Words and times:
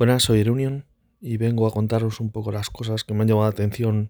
Buenas, 0.00 0.22
soy 0.22 0.42
Reunion 0.42 0.86
y 1.20 1.36
vengo 1.36 1.66
a 1.66 1.72
contaros 1.72 2.20
un 2.20 2.30
poco 2.30 2.50
las 2.52 2.70
cosas 2.70 3.04
que 3.04 3.12
me 3.12 3.20
han 3.20 3.28
llamado 3.28 3.44
la 3.44 3.50
atención 3.50 4.08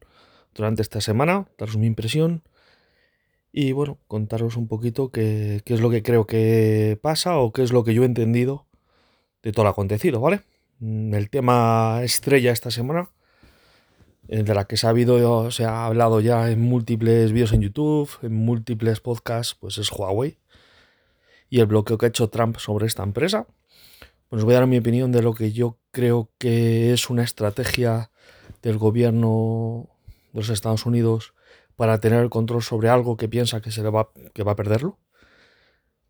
durante 0.54 0.82
esta 0.82 1.00
semana, 1.00 1.48
daros 1.58 1.78
mi 1.78 1.88
impresión 1.88 2.44
y 3.50 3.72
bueno, 3.72 3.98
contaros 4.06 4.56
un 4.56 4.68
poquito 4.68 5.10
qué, 5.10 5.62
qué 5.64 5.74
es 5.74 5.80
lo 5.80 5.90
que 5.90 6.04
creo 6.04 6.28
que 6.28 6.96
pasa 7.02 7.38
o 7.38 7.52
qué 7.52 7.64
es 7.64 7.72
lo 7.72 7.82
que 7.82 7.92
yo 7.92 8.04
he 8.04 8.06
entendido 8.06 8.68
de 9.42 9.50
todo 9.50 9.64
lo 9.64 9.70
acontecido, 9.70 10.20
¿vale? 10.20 10.42
Mm, 10.78 11.12
El 11.12 11.28
tema 11.28 12.02
estrella 12.04 12.52
esta 12.52 12.70
semana, 12.70 13.10
eh, 14.28 14.44
de 14.44 14.54
la 14.54 14.66
que 14.66 14.76
se 14.76 14.86
ha, 14.86 14.90
habido, 14.90 15.50
se 15.50 15.64
ha 15.64 15.86
hablado 15.86 16.20
ya 16.20 16.52
en 16.52 16.60
múltiples 16.60 17.32
vídeos 17.32 17.52
en 17.52 17.62
YouTube, 17.62 18.08
en 18.22 18.32
múltiples 18.32 19.00
podcasts, 19.00 19.56
pues 19.58 19.76
es 19.76 19.90
Huawei 19.90 20.38
y 21.48 21.58
el 21.58 21.66
bloqueo 21.66 21.98
que 21.98 22.06
ha 22.06 22.10
hecho 22.10 22.30
Trump 22.30 22.58
sobre 22.58 22.86
esta 22.86 23.02
empresa. 23.02 23.48
Pues 24.30 24.42
os 24.42 24.44
voy 24.44 24.54
a 24.54 24.60
dar 24.60 24.68
mi 24.68 24.78
opinión 24.78 25.10
de 25.10 25.22
lo 25.22 25.34
que 25.34 25.50
yo 25.50 25.80
creo 25.90 26.30
que 26.38 26.92
es 26.92 27.10
una 27.10 27.24
estrategia 27.24 28.12
del 28.62 28.78
gobierno 28.78 29.88
de 30.32 30.38
los 30.38 30.50
Estados 30.50 30.86
Unidos 30.86 31.34
para 31.74 31.98
tener 31.98 32.20
el 32.20 32.30
control 32.30 32.62
sobre 32.62 32.90
algo 32.90 33.16
que 33.16 33.28
piensa 33.28 33.60
que 33.60 33.72
se 33.72 33.82
le 33.82 33.90
va, 33.90 34.10
que 34.32 34.44
va 34.44 34.52
a 34.52 34.56
perderlo, 34.56 35.00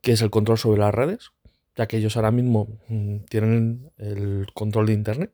que 0.03 0.13
es 0.13 0.21
el 0.21 0.29
control 0.29 0.59
sobre 0.59 0.81
las 0.81 0.95
redes, 0.95 1.31
ya 1.75 1.89
que 1.89 1.97
ellos 1.97 2.15
ahora 2.17 2.31
mismo 2.31 2.69
mm, 2.89 3.21
tienen 3.31 3.91
el 3.97 4.49
control 4.53 4.85
de 4.85 4.93
Internet, 4.93 5.33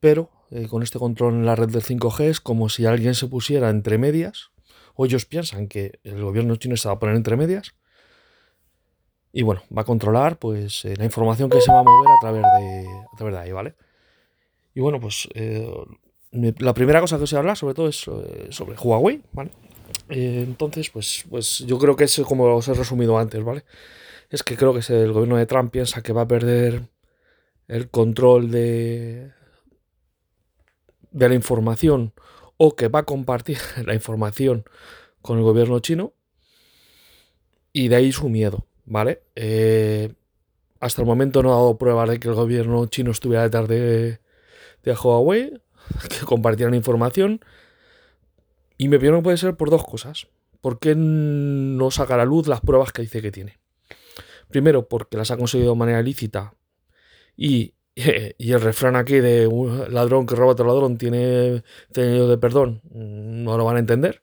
pero 0.00 0.32
eh, 0.50 0.66
con 0.66 0.82
este 0.82 0.98
control 0.98 1.34
en 1.34 1.46
la 1.46 1.54
red 1.54 1.68
del 1.68 1.82
5G 1.84 2.24
es 2.24 2.40
como 2.40 2.70
si 2.70 2.86
alguien 2.86 3.14
se 3.14 3.28
pusiera 3.28 3.70
entre 3.70 3.98
medias, 3.98 4.50
o 4.96 5.06
ellos 5.06 5.26
piensan 5.26 5.68
que 5.68 6.00
el 6.02 6.20
gobierno 6.24 6.56
chino 6.56 6.76
se 6.76 6.88
va 6.88 6.94
a 6.94 6.98
poner 6.98 7.14
entre 7.14 7.36
medias, 7.36 7.76
y 9.36 9.42
bueno, 9.42 9.62
va 9.76 9.82
a 9.82 9.84
controlar 9.84 10.38
pues 10.38 10.84
eh, 10.84 10.94
la 10.96 11.04
información 11.04 11.50
que 11.50 11.60
se 11.60 11.72
va 11.72 11.80
a 11.80 11.82
mover 11.82 12.08
a 12.08 12.20
través 12.20 12.42
de, 12.42 12.86
a 12.88 13.16
través 13.16 13.34
de 13.34 13.40
ahí, 13.40 13.50
¿vale? 13.50 13.74
Y 14.74 14.80
bueno, 14.80 15.00
pues 15.00 15.28
eh, 15.34 15.68
la 16.30 16.72
primera 16.72 17.00
cosa 17.00 17.18
que 17.18 17.26
se 17.26 17.36
habla 17.36 17.56
sobre 17.56 17.74
todo 17.74 17.88
es 17.88 18.06
eh, 18.06 18.46
sobre 18.50 18.76
Huawei, 18.76 19.22
¿vale? 19.32 19.50
Entonces, 20.08 20.88
pues, 20.90 21.24
pues 21.28 21.58
yo 21.66 21.78
creo 21.80 21.96
que 21.96 22.04
es 22.04 22.22
como 22.28 22.44
os 22.44 22.68
he 22.68 22.74
resumido 22.74 23.18
antes, 23.18 23.42
¿vale? 23.42 23.64
Es 24.30 24.44
que 24.44 24.56
creo 24.56 24.72
que 24.72 24.80
el 24.92 25.12
gobierno 25.12 25.36
de 25.36 25.46
Trump 25.46 25.72
piensa 25.72 26.00
que 26.00 26.12
va 26.12 26.22
a 26.22 26.28
perder 26.28 26.88
el 27.66 27.90
control 27.90 28.52
de, 28.52 29.32
de 31.10 31.28
la 31.28 31.34
información 31.34 32.12
o 32.56 32.76
que 32.76 32.86
va 32.86 33.00
a 33.00 33.04
compartir 33.04 33.58
la 33.84 33.94
información 33.94 34.64
con 35.22 35.38
el 35.38 35.44
gobierno 35.44 35.80
chino 35.80 36.12
y 37.72 37.88
de 37.88 37.96
ahí 37.96 38.12
su 38.12 38.28
miedo, 38.28 38.68
¿vale? 38.84 39.22
Eh, 39.34 40.12
hasta 40.80 41.02
el 41.02 41.06
momento 41.06 41.42
no 41.42 41.52
ha 41.52 41.56
dado 41.56 41.78
pruebas 41.78 42.10
de 42.10 42.20
que 42.20 42.28
el 42.28 42.34
gobierno 42.34 42.86
chino 42.86 43.10
estuviera 43.10 43.44
detrás 43.44 43.68
de, 43.68 44.20
de 44.82 44.92
Huawei, 44.92 45.60
que 46.10 46.26
compartieran 46.26 46.74
información. 46.74 47.40
Y 48.76 48.88
mi 48.88 48.96
opinión 48.96 49.22
puede 49.22 49.36
ser 49.36 49.56
por 49.56 49.70
dos 49.70 49.84
cosas. 49.84 50.26
¿Por 50.60 50.78
qué 50.78 50.94
no 50.96 51.90
saca 51.90 52.14
a 52.14 52.18
la 52.18 52.24
luz 52.24 52.48
las 52.48 52.60
pruebas 52.60 52.92
que 52.92 53.02
dice 53.02 53.22
que 53.22 53.30
tiene? 53.30 53.58
Primero, 54.48 54.88
porque 54.88 55.16
las 55.16 55.30
ha 55.30 55.36
conseguido 55.36 55.72
de 55.72 55.78
manera 55.78 56.00
ilícita. 56.00 56.54
Y, 57.36 57.74
y 57.94 58.52
el 58.52 58.60
refrán 58.60 58.96
aquí 58.96 59.14
de 59.14 59.46
un 59.46 59.92
ladrón 59.92 60.26
que 60.26 60.34
roba 60.34 60.50
a 60.50 60.52
otro 60.52 60.66
ladrón 60.66 60.98
tiene 60.98 61.62
tenido 61.92 62.28
de 62.28 62.38
perdón, 62.38 62.80
no 62.92 63.56
lo 63.56 63.64
van 63.64 63.76
a 63.76 63.80
entender. 63.80 64.22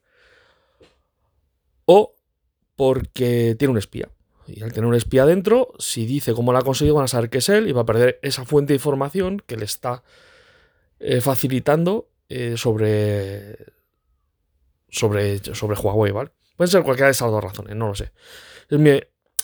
O 1.86 2.14
porque 2.76 3.56
tiene 3.58 3.72
un 3.72 3.78
espía. 3.78 4.08
Y 4.46 4.62
al 4.62 4.72
tener 4.72 4.86
un 4.86 4.94
espía 4.94 5.26
dentro, 5.26 5.72
si 5.78 6.06
dice 6.06 6.34
cómo 6.34 6.52
la 6.52 6.60
ha 6.60 6.62
conseguido, 6.62 6.96
van 6.96 7.04
a 7.04 7.08
saber 7.08 7.30
que 7.30 7.38
es 7.38 7.48
él 7.48 7.68
y 7.68 7.72
va 7.72 7.82
a 7.82 7.86
perder 7.86 8.18
esa 8.22 8.44
fuente 8.44 8.72
de 8.72 8.76
información 8.76 9.42
que 9.46 9.56
le 9.56 9.64
está 9.64 10.02
eh, 11.00 11.20
facilitando 11.20 12.08
eh, 12.28 12.56
sobre, 12.56 13.56
sobre, 14.88 15.38
sobre 15.54 15.78
Huawei, 15.78 16.12
¿vale? 16.12 16.30
Pueden 16.56 16.70
ser 16.70 16.82
cualquiera 16.82 17.06
de 17.06 17.12
esas 17.12 17.30
dos 17.30 17.42
razones, 17.42 17.76
no 17.76 17.88
lo 17.88 17.94
sé. 17.94 18.12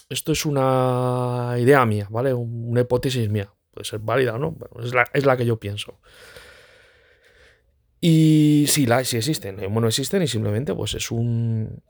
Esto 0.08 0.32
es 0.32 0.46
una 0.46 1.54
idea 1.58 1.84
mía, 1.84 2.06
¿vale? 2.10 2.32
Una 2.32 2.80
hipótesis 2.80 3.28
mía. 3.28 3.52
Puede 3.72 3.84
ser 3.84 4.00
válida 4.00 4.34
o 4.34 4.38
no, 4.38 4.52
bueno, 4.52 4.84
es, 4.84 4.94
la, 4.94 5.08
es 5.12 5.26
la 5.26 5.36
que 5.36 5.44
yo 5.44 5.58
pienso. 5.58 6.00
Y 8.00 8.64
sí, 8.68 8.86
sí 9.04 9.16
existen, 9.16 9.60
eh, 9.60 9.66
bueno, 9.66 9.88
existen 9.88 10.22
y 10.22 10.28
simplemente 10.28 10.74
pues 10.74 10.94
es 10.94 11.10
un, 11.10 11.82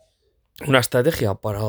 una 0.67 0.81
estrategia 0.81 1.35
para, 1.35 1.61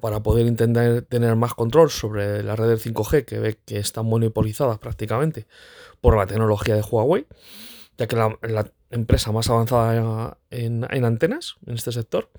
para 0.00 0.22
poder 0.22 0.46
intentar 0.46 1.02
tener 1.02 1.34
más 1.36 1.54
control 1.54 1.90
sobre 1.90 2.42
la 2.42 2.54
red 2.54 2.68
del 2.68 2.80
5G, 2.80 3.24
que 3.24 3.38
ve 3.38 3.58
que 3.64 3.78
está 3.78 4.02
monopolizada 4.02 4.78
prácticamente 4.78 5.46
por 6.00 6.16
la 6.16 6.26
tecnología 6.26 6.76
de 6.76 6.82
Huawei, 6.82 7.26
ya 7.98 8.06
que 8.06 8.16
la, 8.16 8.38
la 8.42 8.70
empresa 8.90 9.32
más 9.32 9.50
avanzada 9.50 10.38
en, 10.50 10.86
en 10.88 11.04
antenas 11.04 11.56
en 11.66 11.74
este 11.74 11.92
sector. 11.92 12.30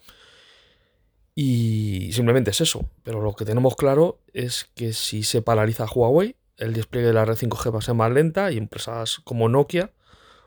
Y 1.36 2.12
simplemente 2.14 2.52
es 2.52 2.62
eso. 2.62 2.90
Pero 3.04 3.22
lo 3.22 3.34
que 3.34 3.46
tenemos 3.46 3.76
claro 3.76 4.20
es 4.34 4.70
que 4.76 4.94
si 4.94 5.24
se 5.24 5.42
paraliza 5.42 5.86
Huawei, 5.86 6.36
el 6.58 6.74
despliegue 6.74 7.08
de 7.08 7.14
la 7.14 7.26
red 7.26 7.36
5G 7.36 7.74
va 7.74 7.80
a 7.80 7.82
ser 7.84 7.94
más 7.94 8.12
lenta 8.12 8.52
y 8.52 8.58
empresas 8.58 9.20
como 9.24 9.48
Nokia, 9.50 9.92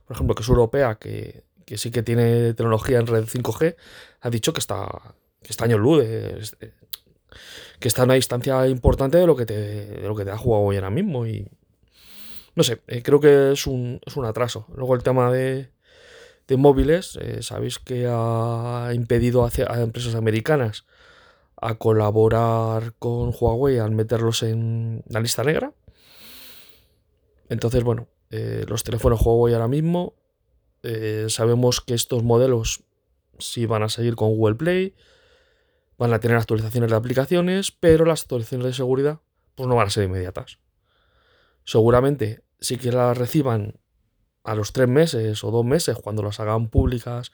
por 0.07 0.17
ejemplo, 0.17 0.35
que 0.35 0.43
es 0.43 0.49
europea, 0.49 0.97
que, 0.97 1.45
que 1.65 1.79
sí 1.79 1.93
que 1.93 2.03
tiene 2.03 2.55
tecnología 2.55 2.99
en 2.99 3.07
red 3.07 3.25
5G, 3.25 3.77
ha 4.21 4.31
dicho 4.31 4.53
que 4.53 4.59
está, 4.59 5.15
que 5.43 5.51
está 5.51 5.65
años 5.65 5.81
que 7.81 7.89
está 7.89 8.03
a 8.03 8.05
una 8.05 8.15
distancia 8.15 8.69
importante 8.69 9.17
de 9.19 9.27
lo 9.27 9.35
que 9.35 9.47
te, 9.47 9.55
de 9.55 10.07
lo 10.07 10.15
que 10.15 10.25
te 10.25 10.31
da 10.31 10.39
Huawei 10.39 10.77
ahora 10.77 10.91
mismo. 10.91 11.27
Y 11.27 11.49
no 12.55 12.63
sé, 12.63 12.83
eh, 12.87 13.03
creo 13.03 13.21
que 13.21 13.53
es 13.53 13.67
un, 13.67 14.01
es 14.05 14.17
un 14.17 14.27
atraso. 14.27 14.67
Luego 14.77 14.95
el 14.95 15.03
tema 15.03 15.33
de, 15.33 15.71
de 16.47 16.57
móviles, 16.59 17.19
eh, 17.21 17.43
sabéis 17.43 17.79
que 17.79 18.07
ha 18.09 18.91
impedido 18.93 19.45
a, 19.47 19.81
empresas 19.81 20.15
americanas 20.15 20.85
a 21.57 21.77
colaborar 21.77 22.95
con 22.99 23.33
Huawei 23.39 23.79
al 23.79 23.93
meterlos 23.93 24.43
en 24.43 25.03
la 25.09 25.21
lista 25.21 25.43
negra. 25.43 25.73
Entonces, 27.49 27.83
bueno, 27.83 28.09
eh, 28.31 28.65
los 28.69 28.85
teléfonos 28.85 29.23
Huawei 29.23 29.55
ahora 29.55 29.69
mismo 29.69 30.15
sabemos 31.29 31.83
que 31.83 31.93
estos 31.93 32.23
modelos 32.23 32.85
sí 33.39 33.67
van 33.67 33.83
a 33.83 33.91
seguir 33.91 34.17
con 34.17 34.31
Google 34.31 34.55
Play, 34.55 34.95
van 36.01 36.15
a 36.15 36.19
tener 36.19 36.39
actualizaciones 36.39 36.91
de 36.91 36.97
aplicaciones, 36.97 37.73
pero 37.73 38.07
las 38.07 38.23
actualizaciones 38.23 38.69
de 38.69 38.73
seguridad 38.73 39.21
pues 39.55 39.69
no 39.69 39.77
van 39.77 39.87
a 39.87 39.91
ser 39.91 40.05
inmediatas. 40.05 40.59
Seguramente 41.65 42.43
sí 42.59 42.79
que 42.79 42.91
las 42.91 43.19
reciban 43.19 43.79
a 44.43 44.55
los 44.55 44.73
tres 44.73 44.89
meses 44.89 45.45
o 45.45 45.51
dos 45.51 45.63
meses 45.63 45.99
cuando 46.03 46.23
las 46.23 46.41
hagan 46.41 46.71
públicas 46.71 47.33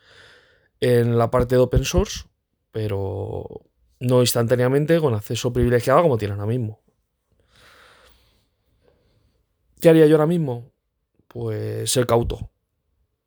en 0.80 1.16
la 1.16 1.30
parte 1.30 1.54
de 1.54 1.60
open 1.60 1.84
source, 1.84 2.24
pero 2.72 3.46
no 4.00 4.20
instantáneamente 4.20 4.98
con 4.98 5.14
acceso 5.14 5.52
privilegiado 5.52 6.02
como 6.02 6.18
tienen 6.18 6.40
ahora 6.40 6.50
mismo. 6.50 6.80
¿Qué 9.80 9.90
haría 9.90 10.06
yo 10.06 10.16
ahora 10.16 10.26
mismo? 10.26 10.72
Pues 11.28 11.92
ser 11.92 12.04
cauto. 12.04 12.50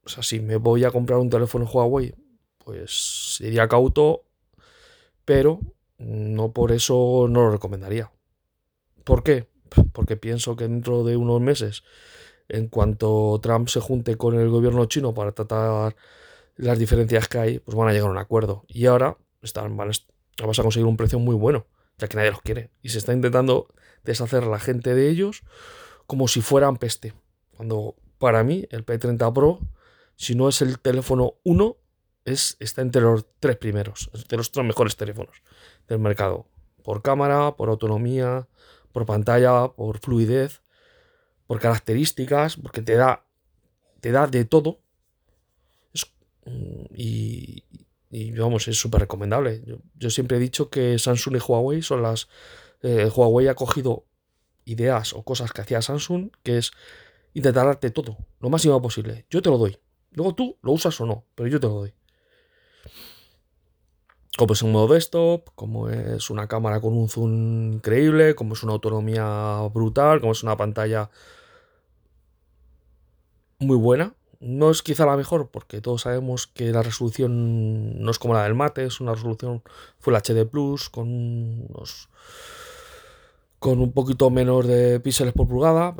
O 0.03 0.09
sea, 0.09 0.21
si 0.21 0.41
me 0.41 0.57
voy 0.57 0.83
a 0.83 0.91
comprar 0.91 1.17
un 1.19 1.29
teléfono 1.29 1.63
Huawei, 1.63 2.13
pues 2.57 3.37
sería 3.37 3.69
cauto, 3.69 4.25
pero 5.29 5.59
no 5.99 6.53
por 6.53 6.71
eso 6.71 7.27
no 7.29 7.41
lo 7.41 7.51
recomendaría. 7.51 8.11
¿Por 9.03 9.21
qué? 9.21 9.47
Porque 9.93 10.17
pienso 10.17 10.55
que 10.55 10.67
dentro 10.67 11.03
de 11.03 11.17
unos 11.17 11.39
meses, 11.39 11.83
en 12.47 12.67
cuanto 12.67 13.39
Trump 13.39 13.67
se 13.67 13.79
junte 13.79 14.15
con 14.15 14.39
el 14.39 14.49
gobierno 14.49 14.85
chino 14.85 15.13
para 15.13 15.31
tratar 15.33 15.95
las 16.55 16.79
diferencias 16.79 17.27
que 17.27 17.37
hay, 17.37 17.59
pues 17.59 17.77
van 17.77 17.89
a 17.89 17.93
llegar 17.93 18.07
a 18.07 18.11
un 18.11 18.17
acuerdo. 18.17 18.65
Y 18.67 18.87
ahora 18.87 19.19
están, 19.43 19.77
van 19.77 19.91
a, 19.91 20.47
vas 20.47 20.57
a 20.57 20.63
conseguir 20.63 20.87
un 20.87 20.97
precio 20.97 21.19
muy 21.19 21.35
bueno, 21.35 21.67
ya 21.99 22.07
que 22.07 22.17
nadie 22.17 22.31
los 22.31 22.41
quiere. 22.41 22.71
Y 22.81 22.89
se 22.89 22.97
está 22.97 23.13
intentando 23.13 23.67
deshacer 24.03 24.47
la 24.47 24.57
gente 24.57 24.95
de 24.95 25.09
ellos 25.09 25.43
como 26.07 26.27
si 26.27 26.41
fueran 26.41 26.77
peste. 26.77 27.13
Cuando 27.55 27.97
para 28.17 28.43
mí 28.43 28.65
el 28.71 28.83
P30 28.83 29.31
Pro, 29.31 29.59
si 30.15 30.33
no 30.33 30.49
es 30.49 30.63
el 30.63 30.79
teléfono 30.79 31.35
1, 31.43 31.77
es, 32.29 32.57
está 32.59 32.81
entre 32.81 33.01
los 33.01 33.25
tres 33.39 33.57
primeros, 33.57 34.09
entre 34.13 34.37
los 34.37 34.51
tres 34.51 34.65
mejores 34.65 34.95
teléfonos 34.95 35.41
del 35.87 35.99
mercado. 35.99 36.47
Por 36.83 37.01
cámara, 37.01 37.55
por 37.55 37.69
autonomía, 37.69 38.47
por 38.91 39.05
pantalla, 39.05 39.67
por 39.69 39.99
fluidez, 39.99 40.61
por 41.47 41.59
características, 41.59 42.57
porque 42.57 42.81
te 42.81 42.95
da, 42.95 43.25
te 44.01 44.11
da 44.11 44.27
de 44.27 44.45
todo. 44.45 44.79
Y, 46.95 47.63
vamos, 48.37 48.67
es 48.67 48.79
súper 48.79 49.01
recomendable. 49.01 49.61
Yo, 49.65 49.77
yo 49.95 50.09
siempre 50.09 50.37
he 50.37 50.39
dicho 50.39 50.69
que 50.69 50.97
Samsung 50.97 51.35
y 51.35 51.39
Huawei 51.39 51.81
son 51.81 52.01
las... 52.01 52.27
eh, 52.81 53.09
Huawei 53.13 53.47
ha 53.47 53.55
cogido 53.55 54.05
ideas 54.65 55.13
o 55.13 55.23
cosas 55.23 55.51
que 55.51 55.61
hacía 55.61 55.81
Samsung, 55.81 56.31
que 56.43 56.57
es 56.57 56.71
intentar 57.33 57.65
darte 57.65 57.91
todo, 57.91 58.17
lo 58.39 58.49
máximo 58.49 58.81
posible. 58.81 59.25
Yo 59.29 59.41
te 59.41 59.49
lo 59.49 59.57
doy. 59.57 59.77
Luego 60.11 60.33
tú 60.33 60.57
lo 60.61 60.71
usas 60.71 60.99
o 61.01 61.05
no, 61.05 61.25
pero 61.35 61.49
yo 61.49 61.59
te 61.59 61.67
lo 61.67 61.73
doy. 61.73 61.93
Como 64.39 64.53
es 64.53 64.63
un 64.63 64.71
modo 64.71 64.93
desktop, 64.93 65.49
como 65.53 65.89
es 65.89 66.29
una 66.29 66.47
cámara 66.47 66.79
con 66.79 66.93
un 66.93 67.09
zoom 67.09 67.73
increíble, 67.73 68.35
como 68.35 68.53
es 68.53 68.63
una 68.63 68.71
autonomía 68.71 69.67
brutal, 69.73 70.21
como 70.21 70.31
es 70.31 70.43
una 70.43 70.55
pantalla 70.55 71.09
muy 73.59 73.75
buena. 73.75 74.13
No 74.39 74.71
es 74.71 74.81
quizá 74.81 75.05
la 75.05 75.17
mejor, 75.17 75.49
porque 75.51 75.81
todos 75.81 76.03
sabemos 76.03 76.47
que 76.47 76.71
la 76.71 76.83
resolución 76.83 78.01
no 78.01 78.11
es 78.11 78.17
como 78.17 78.33
la 78.33 78.43
del 78.43 78.55
mate, 78.55 78.85
es 78.85 79.01
una 79.01 79.13
resolución 79.13 79.61
Full 79.99 80.15
HD 80.15 80.45
Plus 80.49 80.89
con 80.89 81.09
unos, 81.09 82.07
con 83.59 83.81
un 83.81 83.91
poquito 83.91 84.29
menos 84.29 84.65
de 84.65 85.01
píxeles 85.01 85.33
por 85.33 85.49
pulgada, 85.49 85.93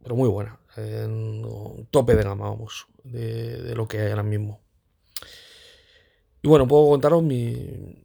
pero, 0.00 0.16
muy 0.16 0.30
buena. 0.30 0.58
En 0.78 1.86
tope 1.90 2.16
de 2.16 2.22
gama, 2.22 2.48
vamos, 2.48 2.86
de 3.02 3.74
lo 3.76 3.86
que 3.86 4.00
hay 4.00 4.08
ahora 4.08 4.22
mismo. 4.22 4.63
Y 6.44 6.46
bueno, 6.46 6.68
puedo 6.68 6.90
contaros 6.90 7.22
mi, 7.22 7.56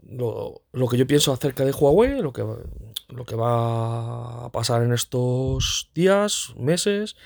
lo, 0.08 0.62
que 0.90 0.96
yo 0.96 1.06
pienso 1.06 1.34
acerca 1.34 1.66
de 1.66 1.74
Huawei, 1.74 2.22
lo 2.22 2.32
que, 2.32 2.46
lo 3.10 3.26
que 3.26 3.36
va 3.36 4.46
a 4.46 4.50
pasar 4.54 4.82
en 4.82 4.94
estos 4.94 5.92
días, 5.94 6.54
meses, 6.56 7.18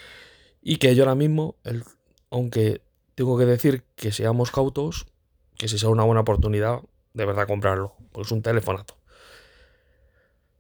y 0.60 0.78
que 0.78 0.96
yo 0.96 1.04
ahora 1.04 1.14
mismo, 1.14 1.56
el, 1.66 1.84
aunque 2.32 2.82
tengo 3.14 3.38
que 3.38 3.46
decir 3.46 3.84
que 3.96 4.12
seamos 4.12 4.50
cautos, 4.50 5.06
que 5.56 5.68
si 5.68 5.78
sea 5.78 5.90
una 5.90 6.04
buena 6.04 6.22
oportunidad, 6.22 6.82
de 7.14 7.26
verdad 7.26 7.46
comprarlo, 7.46 7.94
porque 8.12 8.26
es 8.26 8.32
un 8.32 8.42
telefonazo. 8.42 8.98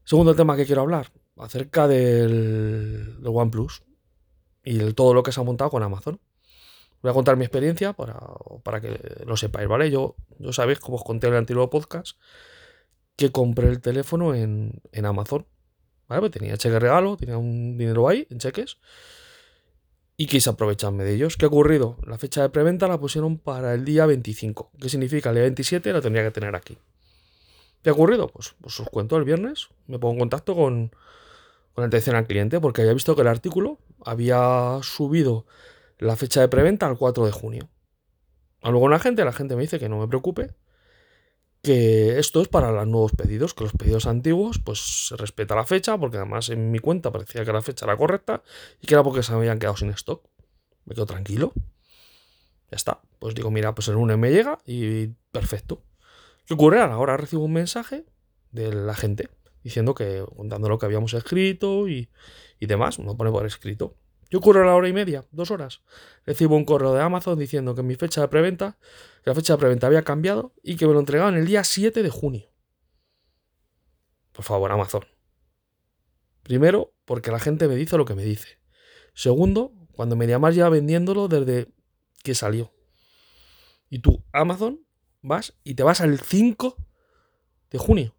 Segundo 0.03 0.35
tema 0.35 0.55
que 0.55 0.67
quiero 0.67 0.83
hablar, 0.83 1.11
acerca 1.35 1.87
del, 1.87 3.23
del 3.23 3.33
OnePlus 3.35 3.81
y 4.63 4.75
de 4.75 4.93
todo 4.93 5.15
lo 5.15 5.23
que 5.23 5.31
se 5.31 5.41
ha 5.41 5.43
montado 5.43 5.71
con 5.71 5.81
Amazon. 5.81 6.19
Voy 7.03 7.11
a 7.11 7.13
contar 7.13 7.35
mi 7.35 7.43
experiencia 7.43 7.91
para, 7.91 8.17
para 8.63 8.79
que 8.79 8.97
lo 9.25 9.35
sepáis, 9.35 9.67
¿vale? 9.67 9.91
Yo, 9.91 10.15
yo 10.39 10.53
sabéis, 10.53 10.79
como 10.79 10.95
os 10.95 11.03
conté 11.03 11.27
en 11.27 11.33
el 11.33 11.39
antiguo 11.39 11.69
podcast, 11.69 12.17
que 13.17 13.29
compré 13.29 13.67
el 13.67 13.81
teléfono 13.81 14.33
en, 14.33 14.81
Amazon. 15.03 15.45
¿Vale? 16.07 16.21
Pues 16.21 16.31
tenía 16.31 16.55
cheque 16.55 16.79
regalo, 16.79 17.17
tenía 17.17 17.37
un 17.37 17.77
dinero 17.77 18.07
ahí 18.07 18.25
en 18.29 18.39
cheques. 18.39 18.77
Y 20.15 20.27
quise 20.27 20.49
aprovecharme 20.49 21.03
de 21.03 21.15
ellos. 21.15 21.35
¿Qué 21.35 21.43
ha 21.43 21.49
ocurrido? 21.49 21.97
La 22.07 22.17
fecha 22.17 22.41
de 22.41 22.49
preventa 22.49 22.87
la 22.87 22.97
pusieron 22.97 23.37
para 23.37 23.73
el 23.73 23.83
día 23.83 24.05
25. 24.05 24.71
¿Qué 24.79 24.87
significa? 24.87 25.29
El 25.29 25.35
día 25.35 25.43
27 25.43 25.91
la 25.91 25.99
tendría 25.99 26.23
que 26.23 26.31
tener 26.31 26.55
aquí. 26.55 26.77
¿Qué 27.81 27.89
ha 27.89 27.93
ocurrido? 27.93 28.29
Pues, 28.29 28.55
pues 28.61 28.79
os 28.79 28.87
cuento 28.89 29.17
el 29.17 29.25
viernes. 29.25 29.67
Me 29.87 29.99
pongo 29.99 30.13
en 30.13 30.19
contacto 30.19 30.55
con, 30.55 30.91
con 31.73 31.83
atención 31.83 32.15
al 32.15 32.27
cliente 32.27 32.61
porque 32.61 32.81
había 32.81 32.93
visto 32.93 33.13
que 33.13 33.23
el 33.23 33.27
artículo 33.27 33.79
había 34.05 34.79
subido 34.83 35.45
la 36.03 36.15
fecha 36.15 36.41
de 36.41 36.47
preventa 36.47 36.85
al 36.85 36.97
4 36.97 37.25
de 37.25 37.31
junio. 37.31 37.69
Hablo 38.61 38.79
con 38.79 38.91
la 38.91 38.99
gente, 38.99 39.25
la 39.25 39.33
gente 39.33 39.55
me 39.55 39.63
dice 39.63 39.79
que 39.79 39.89
no 39.89 39.99
me 39.99 40.07
preocupe, 40.07 40.53
que 41.61 42.19
esto 42.19 42.41
es 42.41 42.47
para 42.47 42.71
los 42.71 42.87
nuevos 42.87 43.13
pedidos, 43.13 43.53
que 43.53 43.63
los 43.63 43.73
pedidos 43.73 44.05
antiguos, 44.05 44.59
pues 44.59 45.07
se 45.07 45.15
respeta 45.15 45.55
la 45.55 45.65
fecha, 45.65 45.97
porque 45.97 46.17
además 46.17 46.49
en 46.49 46.71
mi 46.71 46.79
cuenta 46.79 47.11
parecía 47.11 47.45
que 47.45 47.53
la 47.53 47.61
fecha 47.61 47.85
era 47.85 47.97
correcta 47.97 48.43
y 48.81 48.87
que 48.87 48.93
era 48.93 49.03
porque 49.03 49.23
se 49.23 49.33
habían 49.33 49.59
quedado 49.59 49.77
sin 49.77 49.89
stock. 49.91 50.23
Me 50.85 50.93
quedo 50.93 51.05
tranquilo. 51.05 51.53
Ya 52.69 52.75
está. 52.75 53.01
Pues 53.19 53.33
digo, 53.33 53.49
mira, 53.49 53.73
pues 53.73 53.87
el 53.87 53.95
lunes 53.95 54.17
me 54.17 54.31
llega 54.31 54.59
y 54.65 55.07
perfecto. 55.31 55.81
¿Qué 56.45 56.53
ocurre? 56.53 56.81
Ahora 56.81 57.15
recibo 57.15 57.45
un 57.45 57.53
mensaje 57.53 58.05
de 58.51 58.73
la 58.73 58.93
gente 58.93 59.29
diciendo 59.63 59.95
que, 59.95 60.25
contando 60.35 60.67
lo 60.67 60.77
que 60.77 60.85
habíamos 60.85 61.13
escrito 61.13 61.87
y, 61.87 62.09
y 62.59 62.65
demás, 62.65 62.99
me 62.99 63.15
pone 63.15 63.31
por 63.31 63.45
escrito. 63.45 63.95
Yo 64.29 64.39
ocurre 64.39 64.63
a 64.63 64.65
la 64.65 64.75
hora 64.75 64.87
y 64.87 64.93
media, 64.93 65.25
dos 65.31 65.51
horas. 65.51 65.81
Recibo 66.25 66.55
un 66.55 66.65
correo 66.65 66.93
de 66.93 67.01
Amazon 67.01 67.37
diciendo 67.37 67.75
que 67.75 67.83
mi 67.83 67.95
fecha 67.95 68.21
de 68.21 68.27
preventa, 68.27 68.77
que 69.23 69.29
la 69.29 69.35
fecha 69.35 69.53
de 69.53 69.59
preventa 69.59 69.87
había 69.87 70.03
cambiado 70.03 70.53
y 70.63 70.75
que 70.75 70.87
me 70.87 70.93
lo 70.93 70.99
entregaban 70.99 71.35
el 71.35 71.45
día 71.45 71.63
7 71.63 72.01
de 72.01 72.09
junio. 72.09 72.49
Por 74.31 74.43
favor, 74.43 74.71
Amazon. 74.71 75.05
Primero, 76.41 76.93
porque 77.05 77.31
la 77.31 77.39
gente 77.39 77.67
me 77.67 77.75
dice 77.75 77.97
lo 77.97 78.05
que 78.05 78.15
me 78.15 78.23
dice. 78.23 78.59
Segundo, 79.13 79.73
cuando 79.93 80.15
me 80.15 80.27
llamas 80.27 80.55
ya 80.55 80.67
vendiéndolo 80.69 81.27
desde 81.27 81.71
que 82.23 82.35
salió. 82.35 82.73
Y 83.89 83.99
tú, 83.99 84.25
Amazon, 84.31 84.85
vas 85.21 85.53
y 85.63 85.75
te 85.75 85.83
vas 85.83 86.01
al 86.01 86.19
5 86.19 86.77
de 87.69 87.77
junio. 87.77 88.15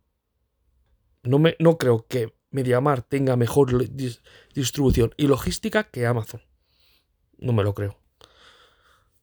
No, 1.23 1.39
me, 1.39 1.57
no 1.59 1.79
creo 1.79 2.07
que 2.07 2.34
Mediamar 2.55 3.03
tenga 3.03 3.35
mejor 3.35 3.89
distribución 4.55 5.13
y 5.17 5.27
logística 5.27 5.83
que 5.83 6.07
Amazon. 6.07 6.41
No 7.37 7.53
me 7.53 7.65
lo 7.65 7.75
creo. 7.75 7.99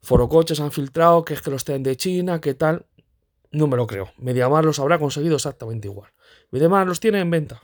Forocoches 0.01 0.60
han 0.60 0.74
filtrado 0.74 1.24
que 1.24 1.36
es 1.36 1.42
que 1.42 1.50
los 1.50 1.63
traen 1.63 1.81
de 1.81 1.95
China, 1.95 2.42
que 2.42 2.56
tal. 2.56 2.88
No 3.50 3.68
me 3.68 3.78
lo 3.78 3.88
creo. 3.88 4.12
Mediamar 4.18 4.66
los 4.66 4.80
habrá 4.80 5.00
conseguido 5.00 5.38
exactamente 5.38 5.88
igual. 5.88 6.12
Mediamar 6.50 6.86
los 6.86 7.00
tiene 7.00 7.22
en 7.22 7.31
venta. 7.31 7.62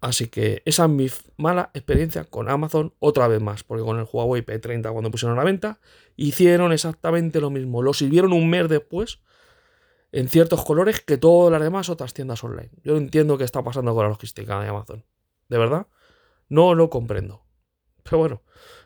Así 0.00 0.28
que 0.28 0.62
esa 0.64 0.84
es 0.84 0.90
mi 0.90 1.10
mala 1.36 1.72
experiencia 1.74 2.22
con 2.22 2.48
Amazon 2.48 2.94
otra 3.00 3.26
vez 3.26 3.40
más, 3.40 3.64
porque 3.64 3.82
con 3.82 3.98
el 3.98 4.06
Huawei 4.10 4.46
P30 4.46 4.92
cuando 4.92 5.10
pusieron 5.10 5.36
a 5.36 5.40
la 5.40 5.44
venta 5.44 5.80
hicieron 6.14 6.72
exactamente 6.72 7.40
lo 7.40 7.50
mismo. 7.50 7.82
Lo 7.82 7.94
sirvieron 7.94 8.32
un 8.32 8.48
mes 8.48 8.68
después 8.68 9.18
en 10.12 10.28
ciertos 10.28 10.64
colores 10.64 11.00
que 11.00 11.18
todas 11.18 11.52
las 11.52 11.62
demás 11.62 11.88
otras 11.88 12.14
tiendas 12.14 12.42
online. 12.42 12.70
Yo 12.82 12.92
no 12.92 12.98
entiendo 12.98 13.38
qué 13.38 13.44
está 13.44 13.62
pasando 13.62 13.94
con 13.94 14.04
la 14.04 14.08
logística 14.08 14.60
de 14.60 14.68
Amazon. 14.68 15.04
De 15.48 15.58
verdad, 15.58 15.86
no 16.48 16.74
lo 16.74 16.90
comprendo. 16.90 17.44
Pero 18.02 18.18
bueno, 18.18 18.42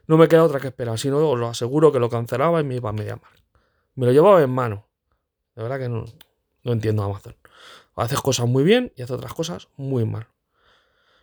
no 0.06 0.16
me 0.18 0.28
queda 0.28 0.44
otra 0.44 0.60
que 0.60 0.68
esperar. 0.68 0.98
Si 0.98 1.08
no, 1.08 1.28
os 1.30 1.38
lo 1.38 1.48
aseguro 1.48 1.92
que 1.92 1.98
lo 1.98 2.10
cancelaba 2.10 2.60
y 2.60 2.64
me 2.64 2.76
iba 2.76 2.90
a 2.90 2.92
Mediamar. 2.92 3.32
Me 3.94 4.06
lo 4.06 4.12
llevaba 4.12 4.42
en 4.42 4.50
mano. 4.50 4.88
De 5.54 5.62
verdad 5.62 5.78
que 5.78 5.88
no, 5.88 6.04
no 6.62 6.72
entiendo 6.72 7.02
Amazon. 7.02 7.36
Haces 7.96 8.20
cosas 8.20 8.46
muy 8.46 8.64
bien 8.64 8.92
y 8.96 9.02
hace 9.02 9.14
otras 9.14 9.32
cosas 9.34 9.68
muy 9.76 10.04
mal. 10.04 10.28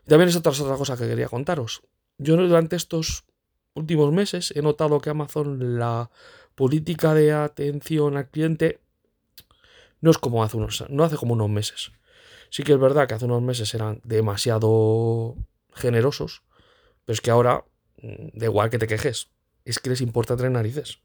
También 0.07 0.29
es 0.29 0.35
otra, 0.35 0.51
otra 0.51 0.77
cosa 0.77 0.97
que 0.97 1.07
quería 1.07 1.27
contaros. 1.27 1.83
Yo 2.17 2.37
durante 2.37 2.75
estos 2.75 3.25
últimos 3.73 4.11
meses 4.11 4.51
he 4.55 4.61
notado 4.61 4.99
que 4.99 5.09
Amazon, 5.09 5.79
la 5.79 6.09
política 6.55 7.13
de 7.13 7.33
atención 7.33 8.17
al 8.17 8.29
cliente 8.29 8.79
no 10.01 10.11
es 10.11 10.17
como 10.17 10.43
hace 10.43 10.57
unos, 10.57 10.83
no 10.89 11.03
hace 11.03 11.15
como 11.15 11.33
unos 11.33 11.49
meses. 11.49 11.91
Sí 12.49 12.63
que 12.63 12.73
es 12.73 12.79
verdad 12.79 13.07
que 13.07 13.13
hace 13.13 13.25
unos 13.25 13.41
meses 13.41 13.73
eran 13.73 14.01
demasiado 14.03 15.37
generosos, 15.73 16.43
pero 17.05 17.13
es 17.13 17.21
que 17.21 17.31
ahora 17.31 17.63
mm, 18.01 18.37
da 18.37 18.45
igual 18.45 18.69
que 18.69 18.79
te 18.79 18.87
quejes, 18.87 19.29
es 19.63 19.79
que 19.79 19.89
les 19.89 20.01
importa 20.01 20.35
tres 20.35 20.51
narices. 20.51 20.99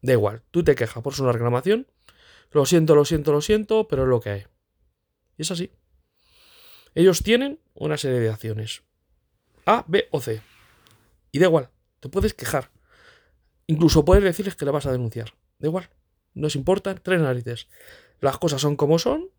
Da 0.00 0.12
igual, 0.12 0.42
tú 0.50 0.64
te 0.64 0.74
quejas 0.74 1.02
por 1.02 1.14
su 1.14 1.30
reclamación, 1.30 1.86
lo 2.50 2.64
siento, 2.64 2.94
lo 2.94 3.04
siento, 3.04 3.32
lo 3.32 3.40
siento, 3.40 3.86
pero 3.86 4.02
es 4.02 4.08
lo 4.08 4.20
que 4.20 4.30
hay. 4.30 4.46
Y 5.36 5.42
es 5.42 5.50
así. 5.50 5.70
Ellos 6.94 7.22
tienen 7.22 7.60
una 7.74 7.98
serie 7.98 8.20
de 8.20 8.30
acciones. 8.30 8.82
A, 9.66 9.84
B 9.86 10.08
o 10.10 10.20
C. 10.20 10.40
Y 11.32 11.38
da 11.38 11.46
igual, 11.46 11.68
te 12.00 12.08
puedes 12.08 12.32
quejar. 12.32 12.70
Incluso 13.66 14.04
puedes 14.04 14.24
decirles 14.24 14.56
que 14.56 14.64
le 14.64 14.70
vas 14.70 14.86
a 14.86 14.92
denunciar. 14.92 15.34
Da 15.58 15.68
igual 15.68 15.90
nos 16.36 16.54
importan 16.54 17.00
tres 17.02 17.20
narices. 17.20 17.66
Las 18.20 18.38
cosas 18.38 18.60
son 18.60 18.76
como 18.76 18.98
son 18.98 19.30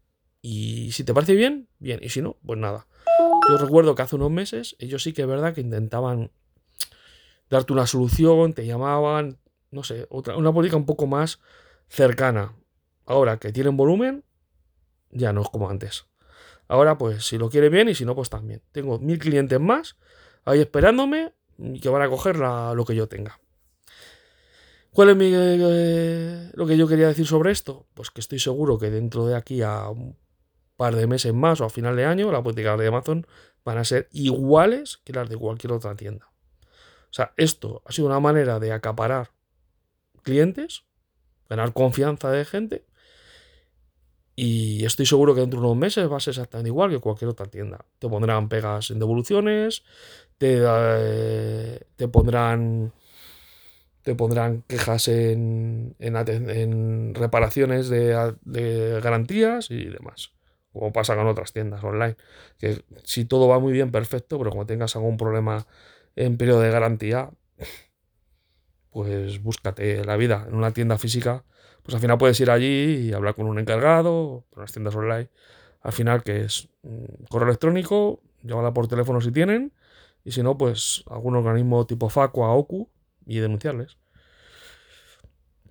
y 0.42 0.92
si 0.92 1.04
te 1.04 1.14
parece 1.14 1.36
bien, 1.36 1.70
bien, 1.80 2.00
y 2.02 2.10
si 2.10 2.22
no, 2.22 2.38
pues 2.46 2.60
nada. 2.60 2.88
Yo 3.50 3.58
recuerdo 3.58 3.96
que 3.96 4.02
hace 4.02 4.18
unos 4.18 4.32
meses 4.32 4.76
ellos 4.80 5.04
sí 5.04 5.14
que 5.14 5.22
es 5.22 5.28
verdad 5.28 5.54
que 5.54 5.62
intentaban 5.62 6.32
darte 7.50 7.72
una 7.72 7.88
solución, 7.88 8.54
te 8.54 8.66
llamaban, 8.66 9.40
no 9.72 9.84
sé, 9.84 10.08
otra, 10.10 10.36
una 10.36 10.52
política 10.52 10.76
un 10.76 10.86
poco 10.86 11.08
más 11.08 11.40
cercana. 11.88 12.54
Ahora 13.06 13.38
que 13.38 13.54
tienen 13.54 13.78
volumen, 13.78 14.26
ya 15.12 15.32
no 15.32 15.42
es 15.42 15.50
como 15.50 15.70
antes. 15.70 16.08
Ahora, 16.68 16.98
pues, 16.98 17.26
si 17.26 17.38
lo 17.38 17.50
quiere 17.50 17.70
bien 17.70 17.88
y 17.88 17.96
si 17.96 18.04
no, 18.04 18.16
pues 18.16 18.30
también. 18.30 18.62
Tengo 18.74 19.00
mil 19.00 19.20
clientes 19.20 19.60
más 19.60 19.96
ahí 20.44 20.60
esperándome 20.60 21.34
y 21.58 21.80
que 21.80 21.90
van 21.90 22.02
a 22.02 22.10
coger 22.10 22.38
lo 22.38 22.84
que 22.86 22.96
yo 22.96 23.08
tenga. 23.08 23.40
¿Cuál 24.92 25.10
es 25.10 25.18
eh, 25.20 26.52
lo 26.54 26.66
que 26.66 26.78
yo 26.78 26.88
quería 26.88 27.08
decir 27.08 27.28
sobre 27.28 27.52
esto? 27.52 27.86
Pues 27.94 28.10
que 28.10 28.22
estoy 28.22 28.40
seguro 28.40 28.78
que 28.78 28.90
dentro 28.90 29.26
de 29.26 29.36
aquí 29.36 29.62
a 29.62 29.90
un 29.90 30.18
par 30.76 30.96
de 30.96 31.08
meses 31.08 31.34
más 31.34 31.62
o 31.62 31.66
a 31.66 31.70
final 31.70 31.96
de 31.96 32.06
año, 32.06 32.32
las 32.32 32.42
políticas 32.42 32.80
de 32.80 32.88
Amazon 32.88 33.28
van 33.64 33.78
a 33.78 33.84
ser 33.84 34.08
iguales 34.12 35.00
que 35.04 35.14
las 35.14 35.30
de 35.30 35.38
cualquier 35.38 35.74
otra 35.74 35.96
tienda. 35.96 36.30
O 37.10 37.14
sea, 37.14 37.34
esto 37.38 37.82
ha 37.86 37.92
sido 37.92 38.08
una 38.08 38.20
manera 38.20 38.60
de 38.60 38.72
acaparar 38.72 39.32
clientes, 40.24 40.84
ganar 41.50 41.74
confianza 41.74 42.32
de 42.32 42.46
gente. 42.46 42.86
Y 44.36 44.86
estoy 44.86 45.08
seguro 45.08 45.34
que 45.34 45.42
dentro 45.42 45.60
de 45.60 45.66
unos 45.66 45.78
meses 45.78 46.12
va 46.12 46.18
a 46.18 46.20
ser 46.20 46.32
exactamente 46.32 46.70
igual 46.70 46.92
que 46.92 47.00
cualquier 47.00 47.30
otra 47.30 47.48
tienda. 47.48 47.86
Te 47.98 48.08
pondrán 48.08 48.50
pegas 48.50 48.92
en 48.92 49.00
devoluciones, 49.00 49.84
te, 50.38 50.60
eh, 50.62 51.88
te 51.96 52.08
pondrán 52.08 52.94
te 54.08 54.16
pondrán 54.16 54.62
quejas 54.70 55.10
en, 55.10 55.98
en, 56.00 57.14
reparaciones 57.14 57.90
de, 57.90 59.02
garantías 59.04 59.70
y 59.70 59.84
demás. 59.84 60.32
Como 60.72 60.94
pasa 60.94 61.18
con 61.18 61.28
otras 61.28 61.52
tiendas 61.52 61.84
online. 61.84 62.16
Que 62.58 62.86
si 63.04 63.26
todo 63.26 63.50
va 63.50 63.60
muy 63.60 63.74
bien, 63.74 63.92
perfecto, 63.92 64.38
pero 64.38 64.52
como 64.52 64.66
tengas 64.66 64.96
algún 64.96 65.18
problema 65.18 65.68
en 66.16 66.38
periodo 66.38 66.62
de 66.62 66.72
garantía, 66.72 67.32
pues 68.92 69.44
búscate 69.44 70.06
la 70.06 70.16
vida. 70.16 70.46
En 70.48 70.56
una 70.56 70.72
tienda 70.72 70.98
física, 70.98 71.44
pues 71.84 71.94
al 71.94 72.00
final 72.00 72.18
puedes 72.18 72.40
ir 72.40 72.50
allí 72.50 73.10
y 73.10 73.12
hablar 73.12 73.36
con 73.36 73.48
un 73.48 73.60
encargado, 73.60 74.46
con 74.52 74.62
las 74.62 74.72
tiendas 74.72 74.96
online. 74.96 75.28
Al 75.82 75.92
final, 75.92 76.24
que 76.24 76.46
es 76.46 76.70
correo 77.30 77.50
electrónico, 77.50 78.22
llámala 78.42 78.72
por 78.72 78.88
teléfono 78.88 79.20
si 79.20 79.34
tienen, 79.34 79.74
y 80.24 80.32
si 80.32 80.44
no, 80.44 80.58
pues 80.58 81.04
algún 81.08 81.36
organismo 81.36 81.86
tipo 81.86 82.08
Facua, 82.08 82.54
OCU 82.54 82.90
y 83.28 83.40
denunciarles. 83.40 83.98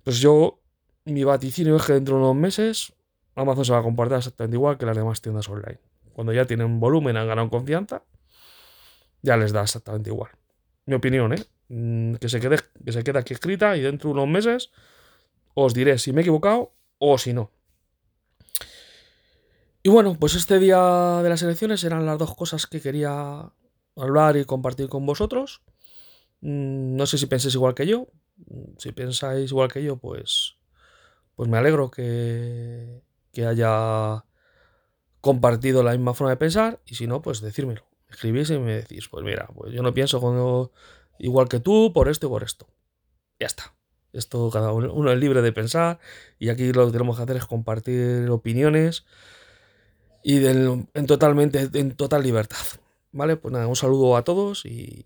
Pues 0.03 0.19
yo, 0.19 0.61
mi 1.05 1.23
vaticinio 1.23 1.75
es 1.75 1.83
que 1.83 1.93
dentro 1.93 2.15
de 2.15 2.21
unos 2.21 2.35
meses 2.35 2.93
Amazon 3.35 3.65
se 3.65 3.71
va 3.71 3.79
a 3.79 3.83
comportar 3.83 4.17
exactamente 4.19 4.55
igual 4.55 4.77
que 4.77 4.85
las 4.85 4.95
demás 4.95 5.21
tiendas 5.21 5.47
online. 5.49 5.79
Cuando 6.13 6.33
ya 6.33 6.45
tienen 6.45 6.79
volumen, 6.79 7.17
han 7.17 7.27
ganado 7.27 7.49
confianza, 7.49 8.03
ya 9.21 9.37
les 9.37 9.51
da 9.51 9.61
exactamente 9.61 10.09
igual. 10.09 10.31
Mi 10.85 10.95
opinión, 10.95 11.33
¿eh? 11.33 11.43
Mm, 11.69 12.15
que 12.15 12.29
se 12.29 12.39
quede, 12.39 12.57
que 12.83 12.91
se 12.91 13.03
quede 13.03 13.19
aquí 13.19 13.33
escrita 13.33 13.75
y 13.77 13.81
dentro 13.81 14.09
de 14.09 14.13
unos 14.13 14.27
meses 14.27 14.71
os 15.53 15.73
diré 15.73 15.99
si 15.99 16.13
me 16.13 16.21
he 16.21 16.23
equivocado 16.23 16.73
o 16.97 17.17
si 17.17 17.33
no. 17.33 17.51
Y 19.83 19.89
bueno, 19.89 20.17
pues 20.19 20.35
este 20.35 20.59
día 20.59 21.21
de 21.21 21.29
las 21.29 21.41
elecciones 21.43 21.83
eran 21.83 22.05
las 22.05 22.17
dos 22.17 22.35
cosas 22.35 22.67
que 22.67 22.81
quería 22.81 23.51
hablar 23.95 24.37
y 24.37 24.45
compartir 24.45 24.89
con 24.89 25.05
vosotros. 25.05 25.61
Mm, 26.41 26.95
no 26.95 27.05
sé 27.05 27.17
si 27.17 27.25
penséis 27.27 27.55
igual 27.55 27.75
que 27.75 27.87
yo. 27.87 28.07
Mm, 28.47 28.77
si 28.77 28.91
pensáis 28.91 29.51
igual 29.51 29.71
que 29.71 29.83
yo, 29.83 29.97
pues, 29.97 30.57
pues 31.35 31.49
me 31.49 31.57
alegro 31.57 31.91
que, 31.91 33.01
que 33.31 33.45
haya 33.45 34.25
compartido 35.21 35.83
la 35.83 35.91
misma 35.91 36.13
forma 36.13 36.31
de 36.31 36.37
pensar. 36.37 36.81
Y 36.85 36.95
si 36.95 37.07
no, 37.07 37.21
pues 37.21 37.41
decírmelo. 37.41 37.85
Escribís 38.09 38.49
y 38.51 38.59
me 38.59 38.73
decís, 38.73 39.09
pues 39.09 39.23
mira, 39.25 39.49
pues 39.53 39.73
yo 39.73 39.83
no 39.83 39.93
pienso 39.93 40.21
cuando 40.21 40.71
igual 41.19 41.49
que 41.49 41.59
tú, 41.59 41.91
por 41.93 42.09
esto 42.09 42.27
y 42.27 42.29
por 42.29 42.43
esto. 42.43 42.67
Ya 43.39 43.47
está. 43.47 43.73
Esto 44.13 44.49
cada 44.49 44.71
uno, 44.71 45.11
es 45.11 45.19
libre 45.19 45.41
de 45.41 45.51
pensar 45.51 45.99
y 46.39 46.49
aquí 46.49 46.71
lo 46.71 46.87
que 46.87 46.93
tenemos 46.93 47.17
que 47.17 47.23
hacer 47.23 47.37
es 47.37 47.45
compartir 47.45 48.29
opiniones 48.29 49.05
y 50.23 50.43
en, 50.45 50.87
totalmente, 51.05 51.69
en 51.73 51.91
total 51.95 52.23
libertad. 52.23 52.57
¿Vale? 53.11 53.35
Pues 53.35 53.51
nada, 53.51 53.67
un 53.67 53.75
saludo 53.75 54.15
a 54.15 54.23
todos 54.23 54.65
y 54.65 55.05